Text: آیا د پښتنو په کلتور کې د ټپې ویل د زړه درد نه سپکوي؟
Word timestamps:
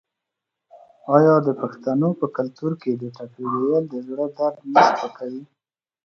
آیا 1.15 1.35
د 1.47 1.49
پښتنو 1.61 2.09
په 2.19 2.25
کلتور 2.37 2.71
کې 2.81 2.91
د 3.01 3.03
ټپې 3.15 3.43
ویل 3.51 3.85
د 3.89 3.95
زړه 4.07 4.25
درد 4.37 4.59
نه 4.73 4.79
سپکوي؟ 4.97 5.43